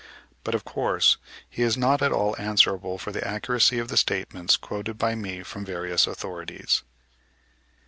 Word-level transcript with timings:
But, 0.43 0.55
of 0.55 0.65
course, 0.65 1.17
he 1.47 1.61
is 1.61 1.77
not 1.77 2.01
at 2.01 2.11
all 2.11 2.35
answerable 2.39 2.97
for 2.97 3.11
the 3.11 3.23
accuracy 3.23 3.77
of 3.77 3.89
the 3.89 3.97
statements 3.97 4.57
quoted 4.57 4.97
by 4.97 5.13
me 5.13 5.43
from 5.43 5.63
various 5.63 6.07
authorities.) 6.07 6.81